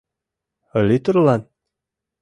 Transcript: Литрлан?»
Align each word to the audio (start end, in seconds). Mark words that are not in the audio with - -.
Литрлан?» 0.87 1.41